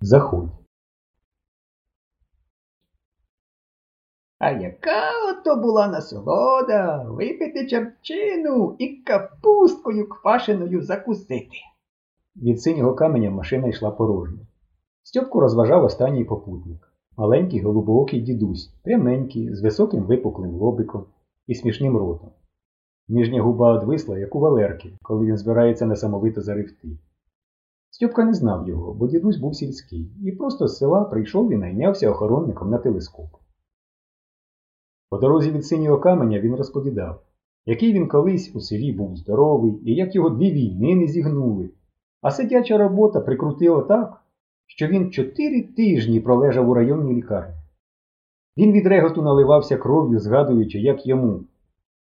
Заходь. 0.00 0.50
А 4.38 4.50
яка 4.50 5.10
ото 5.30 5.56
була 5.56 5.88
насолода 5.88 7.04
випити 7.08 7.66
чарчину 7.66 8.76
і 8.78 8.88
капусткою 8.88 10.08
квашеною 10.08 10.82
закусити. 10.82 11.56
Від 12.36 12.62
синього 12.62 12.94
каменя 12.94 13.30
машина 13.30 13.68
йшла 13.68 13.90
порожня. 13.90 14.46
Стьопку 15.02 15.40
розважав 15.40 15.84
останній 15.84 16.24
попутник. 16.24 16.92
Маленький 17.16 17.62
голубоокий 17.62 18.20
дідусь, 18.20 18.74
пряменький, 18.82 19.54
з 19.54 19.62
високим 19.62 20.02
випуклим 20.02 20.50
лобиком 20.50 21.04
і 21.46 21.54
смішним 21.54 21.96
ротом. 21.96 22.30
Ніжня 23.08 23.42
губа 23.42 23.72
одвисла, 23.72 24.18
як 24.18 24.34
у 24.34 24.40
Валерки, 24.40 24.92
коли 25.02 25.26
він 25.26 25.36
збирається 25.36 25.86
несамовито 25.86 26.40
заревти. 26.40 26.88
Стьопка 27.90 28.24
не 28.24 28.34
знав 28.34 28.68
його, 28.68 28.94
бо 28.94 29.06
дідусь 29.06 29.36
був 29.36 29.56
сільський, 29.56 30.10
і 30.24 30.32
просто 30.32 30.68
з 30.68 30.78
села 30.78 31.04
прийшов 31.04 31.52
і 31.52 31.56
найнявся 31.56 32.10
охоронником 32.10 32.70
на 32.70 32.78
телескоп. 32.78 33.26
По 35.08 35.18
дорозі 35.18 35.50
від 35.50 35.66
синього 35.66 35.98
каменя 35.98 36.40
він 36.40 36.56
розповідав, 36.56 37.22
який 37.66 37.92
він 37.92 38.08
колись 38.08 38.54
у 38.54 38.60
селі 38.60 38.92
був 38.92 39.16
здоровий 39.16 39.80
і 39.84 39.94
як 39.94 40.14
його 40.14 40.30
дві 40.30 40.50
війни 40.52 40.96
не 40.96 41.06
зігнули, 41.06 41.70
а 42.22 42.30
сидяча 42.30 42.78
робота 42.78 43.20
прикрутила 43.20 43.82
так, 43.82 44.22
що 44.66 44.86
він 44.86 45.10
чотири 45.10 45.62
тижні 45.62 46.20
пролежав 46.20 46.68
у 46.68 46.74
районній 46.74 47.14
лікарні. 47.14 47.54
Він 48.56 48.72
від 48.72 48.86
реготу 48.86 49.22
наливався 49.22 49.76
кров'ю, 49.76 50.18
згадуючи, 50.18 50.78
як 50.78 51.06
йому 51.06 51.44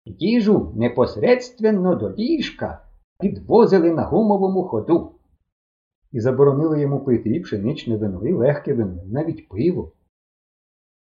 Їжу 0.04 0.72
непосередственно 0.76 1.94
до 1.94 2.10
ліжка 2.10 2.82
підвозили 3.20 3.90
на 3.90 4.02
гумовому 4.02 4.62
ходу. 4.62 5.12
І 6.12 6.20
заборонили 6.20 6.80
йому 6.80 7.00
пити 7.04 7.30
і 7.30 7.40
пшеничне 7.40 7.96
вино, 7.96 8.26
і 8.26 8.32
легке 8.32 8.74
вино, 8.74 9.02
і 9.04 9.08
навіть 9.08 9.48
пиво. 9.48 9.92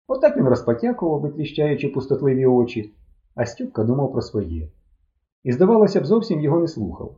Отак 0.08 0.38
він 0.38 0.48
розпотякував, 0.48 1.22
витріщаючи 1.22 1.90
пустотливі 1.90 2.46
очі, 2.46 2.94
а 3.36 3.46
Стюпка 3.46 3.84
думав 3.84 4.12
про 4.12 4.22
своє. 4.22 4.72
І, 5.44 5.52
здавалося 5.52 6.02
б, 6.02 6.06
зовсім 6.06 6.40
його 6.40 6.60
не 6.60 6.68
слухав. 6.68 7.16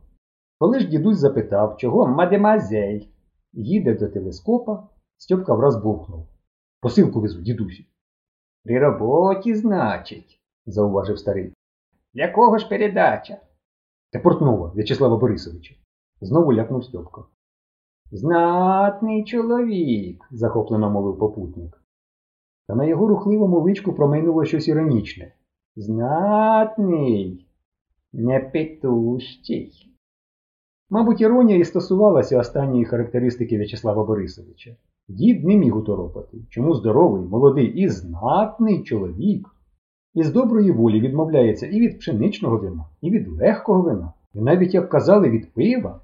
Коли 0.58 0.80
ж 0.80 0.88
дідусь 0.88 1.18
запитав, 1.18 1.76
чого 1.76 2.06
мадемазель 2.06 3.00
їде 3.52 3.94
до 3.94 4.08
телескопа, 4.08 4.88
Стьопка 5.16 5.54
враз 5.54 5.76
бовкнув. 5.76 6.26
Посилку 6.80 7.20
везу, 7.20 7.40
дідусі, 7.40 7.86
При 8.64 8.78
роботі, 8.78 9.54
значить, 9.54 10.40
зауважив 10.66 11.18
старий. 11.18 11.52
якого 12.14 12.58
ж 12.58 12.68
передача? 12.68 13.40
Та 14.12 14.18
Портнова 14.18 14.72
В'ячеслава 14.74 15.16
Борисовича. 15.16 15.74
Знову 16.20 16.54
ляпнув 16.54 16.84
Стьопка. 16.84 17.24
Знатний 18.14 19.24
чоловік, 19.24 20.28
захоплено 20.30 20.90
мовив 20.90 21.18
попутник. 21.18 21.82
Та 22.68 22.74
на 22.74 22.84
його 22.84 23.06
рухливому 23.06 23.60
личку 23.60 23.92
промайнуло 23.92 24.44
щось 24.44 24.68
іронічне. 24.68 25.34
знатний, 25.76 27.46
непетущий. 28.12 29.72
Мабуть, 30.90 31.20
іронія 31.20 31.58
і 31.58 31.64
стосувалася 31.64 32.38
останньої 32.38 32.84
характеристики 32.84 33.56
В'ячеслава 33.56 34.04
Борисовича. 34.04 34.76
Дід 35.08 35.44
не 35.44 35.56
міг 35.56 35.76
уторопати, 35.76 36.38
чому 36.48 36.74
здоровий, 36.74 37.22
молодий 37.22 37.66
і 37.66 37.88
знатний 37.88 38.82
чоловік 38.82 39.48
із 40.14 40.32
доброї 40.32 40.70
волі 40.70 41.00
відмовляється 41.00 41.66
і 41.66 41.80
від 41.80 41.98
пшеничного 41.98 42.58
вина, 42.58 42.84
і 43.00 43.10
від 43.10 43.28
легкого 43.28 43.82
вина, 43.82 44.12
і 44.34 44.40
навіть, 44.40 44.74
як 44.74 44.88
казали, 44.88 45.30
від 45.30 45.54
пива. 45.54 46.00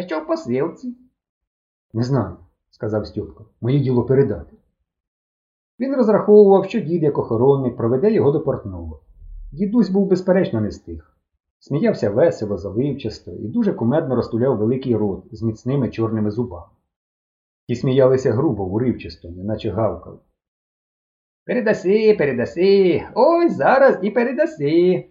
А 0.00 0.02
що 0.02 0.20
в 0.20 0.26
посилці? 0.26 0.94
Не 1.92 2.02
знаю, 2.02 2.36
сказав 2.70 3.06
Стьопка. 3.06 3.44
Моє 3.60 3.80
діло 3.80 4.04
передати. 4.04 4.56
Він 5.80 5.96
розраховував, 5.96 6.64
що 6.64 6.80
дід, 6.80 7.02
як 7.02 7.18
охоронник, 7.18 7.76
проведе 7.76 8.12
його 8.12 8.30
до 8.30 8.40
портного. 8.40 9.00
Дідусь 9.52 9.90
був 9.90 10.06
безперечно 10.06 10.60
не 10.60 10.70
з 10.70 10.78
тих. 10.78 11.16
Сміявся 11.58 12.10
весело, 12.10 12.56
заливчасто 12.56 13.30
і 13.30 13.48
дуже 13.48 13.72
кумедно 13.72 14.16
розтуляв 14.16 14.56
великий 14.56 14.96
рот 14.96 15.24
з 15.32 15.42
міцними 15.42 15.88
чорними 15.88 16.30
зубами. 16.30 16.72
Ті 17.66 17.76
сміялися 17.76 18.32
грубо, 18.32 18.64
уривчасто, 18.64 19.30
неначе 19.30 19.70
гавкали. 19.70 20.18
Передаси, 21.44 22.14
передаси, 22.18 23.02
ой, 23.14 23.48
зараз 23.48 23.98
і 24.02 24.10
передаси. 24.10 25.04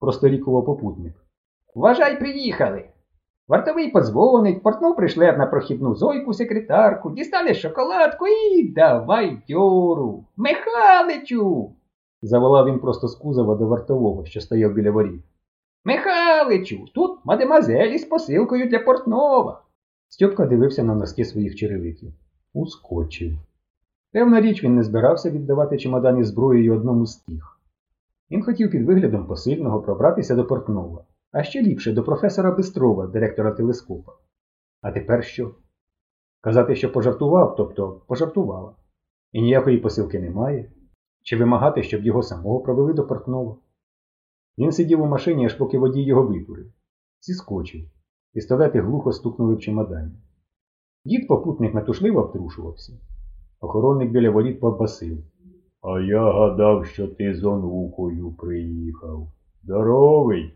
Просторікував 0.00 0.64
попутник. 0.64 1.14
Вважай, 1.74 2.18
приїхали. 2.18 2.91
Вартовий 3.52 3.90
подзвонить, 3.90 4.62
портнов 4.62 4.96
пришле 4.96 5.36
на 5.36 5.46
прохідну 5.46 5.94
зойку 5.94 6.32
секретарку, 6.32 7.10
дістане 7.10 7.54
шоколадку 7.54 8.26
і 8.26 8.68
давай 8.68 9.42
дьору. 9.48 10.24
Михаличу! 10.36 11.70
Заволав 12.22 12.66
він 12.66 12.78
просто 12.78 13.08
з 13.08 13.14
кузова 13.14 13.54
до 13.54 13.66
вартового, 13.66 14.24
що 14.24 14.40
стояв 14.40 14.72
біля 14.72 14.90
воріт. 14.90 15.20
Михаличу, 15.84 16.84
тут 16.94 17.18
мадемазелі 17.24 17.98
з 17.98 18.04
посилкою 18.04 18.68
для 18.68 18.78
портнова. 18.78 19.62
Стьопка 20.08 20.46
дивився 20.46 20.82
на 20.82 20.94
носки 20.94 21.24
своїх 21.24 21.56
черевиків. 21.56 22.12
Ускочив. 22.54 23.32
Певна 24.12 24.40
річ, 24.40 24.64
він 24.64 24.74
не 24.74 24.82
збирався 24.82 25.30
віддавати 25.30 25.78
чемодан 25.78 26.18
із 26.18 26.26
зброєю 26.26 26.74
одному 26.74 27.06
з 27.06 27.16
тих. 27.16 27.58
Він 28.30 28.42
хотів 28.42 28.70
під 28.70 28.86
виглядом 28.86 29.26
посильного 29.26 29.80
пробратися 29.80 30.34
до 30.34 30.44
портнова, 30.44 31.04
а 31.32 31.42
ще 31.42 31.62
ліпше 31.62 31.92
до 31.92 32.02
професора 32.02 32.50
Бистрова, 32.50 33.06
директора 33.06 33.52
телескопа. 33.52 34.12
А 34.80 34.92
тепер 34.92 35.24
що? 35.24 35.54
Казати, 36.40 36.76
що 36.76 36.92
пожартував, 36.92 37.56
тобто 37.56 38.02
пожартувала. 38.06 38.74
І 39.32 39.42
ніякої 39.42 39.78
посилки 39.78 40.20
немає. 40.20 40.72
Чи 41.22 41.36
вимагати, 41.36 41.82
щоб 41.82 42.02
його 42.02 42.22
самого 42.22 42.60
провели 42.60 42.92
до 42.92 43.06
портнова? 43.06 43.56
Він 44.58 44.72
сидів 44.72 45.02
у 45.02 45.06
машині, 45.06 45.46
аж 45.46 45.54
поки 45.54 45.78
водій 45.78 46.02
його 46.02 46.22
витурив. 46.22 46.72
Зіскочив. 47.20 47.80
Пістолети 48.32 48.80
глухо 48.80 49.12
стукнули 49.12 49.54
в 49.54 49.60
чемодані. 49.60 50.12
Дід 51.04 51.28
попутник 51.28 51.74
метушливо 51.74 52.20
обтрушувався. 52.20 52.92
Охоронник 53.60 54.10
біля 54.10 54.30
воріт 54.30 54.60
побасив. 54.60 55.18
А 55.82 56.00
я 56.00 56.32
гадав, 56.32 56.86
що 56.86 57.08
ти 57.08 57.34
з 57.34 57.44
онукою 57.44 58.32
приїхав. 58.32 59.32
Здоровий, 59.62 60.54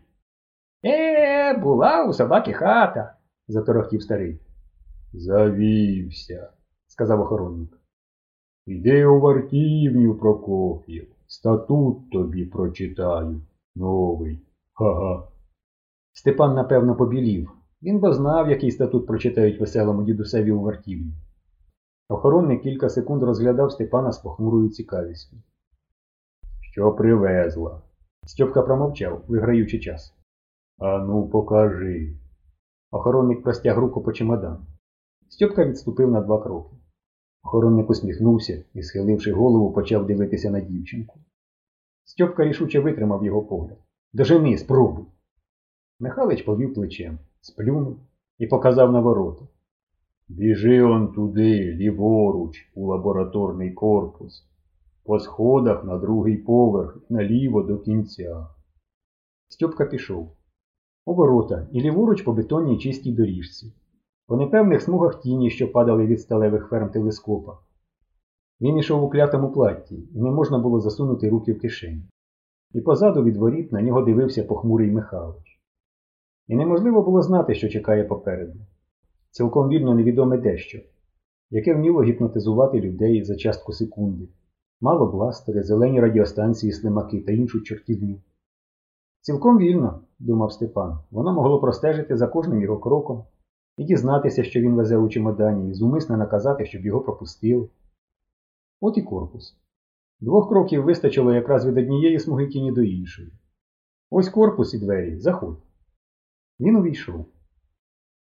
Е, 0.85 1.53
була 1.53 2.05
у 2.05 2.13
собаки 2.13 2.53
хата. 2.53 3.15
заторохтів 3.47 4.01
старий. 4.01 4.39
Завівся, 5.13 6.49
сказав 6.87 7.21
охоронник. 7.21 7.81
Іди 8.65 9.05
у 9.05 9.19
вартівню, 9.19 10.15
Прокоф'єв. 10.15 11.07
Статут 11.27 12.11
тобі 12.11 12.45
прочитаю. 12.45 13.41
Новий. 13.75 14.39
Ха-га. 14.73 15.27
Степан, 16.13 16.55
напевно, 16.55 16.95
побілів. 16.95 17.51
Він 17.81 17.99
бо 17.99 18.13
знав, 18.13 18.49
який 18.49 18.71
статут 18.71 19.07
прочитають 19.07 19.59
веселому 19.59 20.03
дідусеві 20.03 20.51
у 20.51 20.61
вартівні. 20.61 21.13
Охоронник 22.09 22.61
кілька 22.61 22.89
секунд 22.89 23.23
розглядав 23.23 23.71
Степана 23.71 24.11
з 24.11 24.17
похмурою 24.17 24.69
цікавістю. 24.69 25.37
Що 26.61 26.91
привезла? 26.91 27.81
Стьопка 28.25 28.61
промовчав, 28.61 29.21
виграючи 29.27 29.79
час. 29.79 30.16
Ану, 30.79 31.27
покажи. 31.27 32.19
Охоронник 32.91 33.43
простяг 33.43 33.77
руку 33.77 34.01
по 34.01 34.13
чемодану. 34.13 34.65
Стьопка 35.29 35.65
відступив 35.65 36.11
на 36.11 36.21
два 36.21 36.43
кроки. 36.43 36.75
Охоронник 37.43 37.89
усміхнувся 37.89 38.63
і, 38.73 38.83
схиливши 38.83 39.31
голову, 39.31 39.73
почав 39.73 40.05
дивитися 40.05 40.49
на 40.49 40.61
дівчинку. 40.61 41.19
Стьопка 42.03 42.43
рішуче 42.43 42.79
витримав 42.79 43.25
його 43.25 43.41
погляд. 43.41 43.77
Дожени, 44.13 44.57
спробуй. 44.57 45.05
Михалич 45.99 46.41
повів 46.41 46.73
плечем, 46.73 47.19
сплюнув 47.41 47.99
і 48.37 48.47
показав 48.47 48.91
на 48.91 48.99
ворота. 48.99 49.47
Біжи 50.27 50.83
он 50.83 51.13
туди, 51.13 51.73
ліворуч, 51.73 52.71
у 52.75 52.85
лабораторний 52.85 53.73
корпус, 53.73 54.47
по 55.03 55.19
сходах 55.19 55.83
на 55.83 55.97
другий 55.97 56.37
поверх 56.37 56.97
наліво 57.09 57.63
до 57.63 57.77
кінця. 57.79 58.47
Стьопка 59.47 59.85
пішов. 59.85 60.36
У 61.07 61.13
ворота 61.13 61.67
і 61.71 61.81
ліворуч 61.81 62.21
по 62.21 62.33
бетонній 62.33 62.77
чистій 62.77 63.11
доріжці, 63.11 63.73
по 64.25 64.37
непевних 64.37 64.81
смугах 64.81 65.21
тіні, 65.21 65.49
що 65.49 65.71
падали 65.71 66.05
від 66.05 66.21
сталевих 66.21 66.67
ферм 66.69 66.89
телескопа. 66.89 67.57
Він 68.61 68.77
ішов 68.77 69.03
у 69.03 69.09
клятому 69.09 69.51
платті, 69.51 69.95
і 70.15 70.21
не 70.21 70.31
можна 70.31 70.59
було 70.59 70.79
засунути 70.79 71.29
руки 71.29 71.53
в 71.53 71.59
кишені. 71.59 72.03
І 72.73 72.81
позаду 72.81 73.23
від 73.23 73.37
воріт 73.37 73.71
на 73.71 73.81
нього 73.81 74.01
дивився 74.01 74.43
похмурий 74.43 74.91
Михайлович. 74.91 75.59
І 76.47 76.55
неможливо 76.55 77.01
було 77.01 77.21
знати, 77.21 77.55
що 77.55 77.69
чекає 77.69 78.03
попереду. 78.03 78.59
Цілком 79.31 79.69
вільно 79.69 79.95
невідоме 79.95 80.37
дещо, 80.37 80.79
яке 81.49 81.73
вміло 81.73 82.03
гіпнотизувати 82.03 82.81
людей 82.81 83.23
за 83.23 83.35
частку 83.35 83.73
секунди, 83.73 84.27
мало 84.81 85.11
бластери, 85.11 85.63
зелені 85.63 86.01
радіостанції, 86.01 86.71
слимаки 86.71 87.19
та 87.19 87.31
іншу 87.31 87.61
чортівню. 87.61 88.19
Цілком 89.27 89.57
вільно, 89.57 90.01
думав 90.19 90.51
Степан, 90.51 90.99
воно 91.11 91.33
могло 91.33 91.59
простежити 91.59 92.17
за 92.17 92.27
кожним 92.27 92.61
його 92.61 92.79
кроком, 92.79 93.23
і 93.77 93.83
дізнатися, 93.83 94.43
що 94.43 94.61
він 94.61 94.75
везе 94.75 94.97
у 94.97 95.09
чемодані, 95.09 95.69
і 95.69 95.73
зумисно 95.73 96.17
наказати, 96.17 96.65
щоб 96.65 96.85
його 96.85 97.01
пропустили. 97.01 97.69
От 98.81 98.97
і 98.97 99.01
корпус. 99.01 99.57
Двох 100.19 100.49
кроків 100.49 100.83
вистачило 100.83 101.33
якраз 101.33 101.65
від 101.65 101.77
однієї 101.77 102.19
смуги 102.19 102.47
тіні 102.47 102.71
до 102.71 102.81
іншої. 102.81 103.31
Ось 104.09 104.29
корпус 104.29 104.73
і 104.73 104.79
двері, 104.79 105.19
заходь. 105.19 105.63
Він 106.59 106.75
увійшов. 106.75 107.25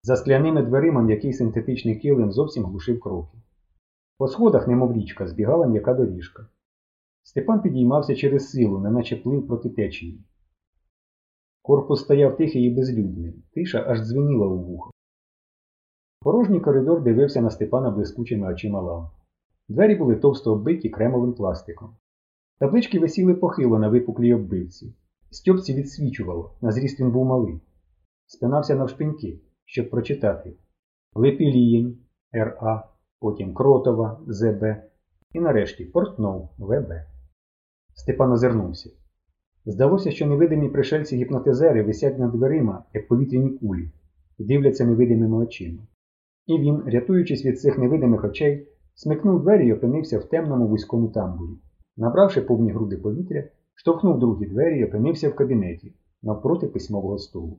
За 0.03 0.17
скляними 0.17 0.63
дверима 0.63 1.03
м'який 1.03 1.33
синтетичний 1.33 1.97
килим 1.97 2.33
зовсім 2.33 2.65
глушив 2.65 3.01
кроки. 3.01 3.39
По 4.19 4.29
сходах, 4.29 4.69
немов 4.69 4.93
річка, 4.93 5.27
збігала 5.27 5.67
м'яка 5.67 5.95
доріжка. 5.95 6.47
Степан 7.23 7.63
підіймався 7.63 8.15
через 8.15 8.51
силу, 8.51 8.79
неначе 8.79 9.17
плив 9.17 9.47
проти 9.47 9.69
течії. 9.71 10.25
Корпус 11.69 12.01
стояв 12.01 12.37
тихий 12.37 12.63
і 12.63 12.75
безлюдний, 12.75 13.35
тиша 13.55 13.85
аж 13.89 14.01
дзвеніла 14.01 14.47
у 14.47 14.59
вухо. 14.59 14.91
Порожній 16.21 16.61
коридор 16.61 17.03
дивився 17.03 17.41
на 17.41 17.51
Степана 17.51 17.91
блискучими 17.91 18.53
очима 18.53 18.81
ламп. 18.81 19.11
Двері 19.69 19.95
були 19.95 20.17
товсто 20.17 20.53
оббиті 20.53 20.89
кремовим 20.89 21.33
пластиком. 21.33 21.97
Таблички 22.59 22.99
висіли 22.99 23.35
похило 23.35 23.79
на 23.79 23.89
випуклій 23.89 24.35
оббивці. 24.35 24.95
Стьопці 25.31 25.75
відсвічувало, 25.75 26.55
на 26.61 26.73
зріст 26.73 27.01
він 27.01 27.11
був 27.11 27.27
малий. 27.27 27.61
Спинався 28.27 28.75
навшпиньки, 28.75 29.41
щоб 29.65 29.91
прочитати 29.91 30.57
Лепілієнь 31.15 31.99
Р.А., 32.35 32.83
потім 33.21 33.55
Кротова 33.55 34.21
З.Б. 34.27 34.91
і 35.33 35.41
нарешті 35.41 35.85
Портнов 35.85 36.51
В.Б. 36.59 37.07
Степан 37.95 38.33
озирнувся. 38.33 38.91
Здалося, 39.71 40.11
що 40.11 40.27
невидимі 40.27 40.69
пришельці-гіпнотизери 40.69 41.83
висять 41.83 42.19
над 42.19 42.33
дверима, 42.33 42.85
як 42.95 43.09
повітряні 43.09 43.51
кулі, 43.51 43.91
і 44.39 44.45
дивляться 44.45 44.87
невидимими 44.87 45.37
очима. 45.37 45.83
І 46.47 46.59
він, 46.59 46.83
рятуючись 46.87 47.45
від 47.45 47.61
цих 47.61 47.79
невидимих 47.79 48.25
очей, 48.25 48.69
смикнув 48.95 49.43
двері 49.43 49.67
і 49.67 49.73
опинився 49.73 50.19
в 50.19 50.25
темному 50.25 50.67
вузькому 50.67 51.09
тамбурі. 51.09 51.53
Набравши 51.97 52.41
повні 52.41 52.73
груди 52.73 52.97
повітря, 52.97 53.45
штовхнув 53.75 54.19
другі 54.19 54.47
двері 54.47 54.79
і 54.79 54.85
опинився 54.85 55.29
в 55.29 55.35
кабінеті 55.35 55.93
навпроти 56.23 56.67
письмового 56.67 57.19
столу. 57.19 57.59